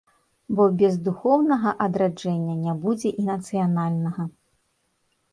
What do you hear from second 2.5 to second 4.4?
не будзе і нацыянальнага.